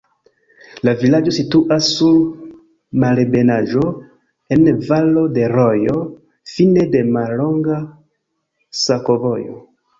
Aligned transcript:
La 0.87 0.93
vilaĝo 1.01 1.33
situas 1.35 1.89
sur 1.97 2.15
malebenaĵo, 3.03 3.85
en 4.57 4.65
valo 4.89 5.27
de 5.37 5.47
rojo, 5.55 6.01
fine 6.57 6.89
de 6.97 7.07
mallonga 7.15 7.81
sakovojo. 8.85 9.59